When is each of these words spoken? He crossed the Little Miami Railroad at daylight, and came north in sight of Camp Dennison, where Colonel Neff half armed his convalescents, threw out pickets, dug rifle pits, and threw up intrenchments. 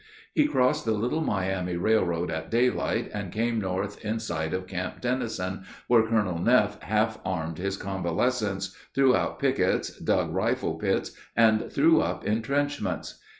He 0.33 0.47
crossed 0.47 0.83
the 0.85 0.93
Little 0.93 1.21
Miami 1.21 1.75
Railroad 1.75 2.31
at 2.31 2.49
daylight, 2.49 3.11
and 3.13 3.31
came 3.31 3.61
north 3.61 4.03
in 4.03 4.19
sight 4.19 4.51
of 4.51 4.65
Camp 4.65 4.99
Dennison, 4.99 5.61
where 5.85 6.01
Colonel 6.01 6.39
Neff 6.39 6.81
half 6.81 7.19
armed 7.23 7.59
his 7.59 7.77
convalescents, 7.77 8.75
threw 8.95 9.15
out 9.15 9.37
pickets, 9.37 9.95
dug 9.99 10.33
rifle 10.33 10.73
pits, 10.73 11.11
and 11.37 11.71
threw 11.71 12.01
up 12.01 12.25
intrenchments. 12.25 13.19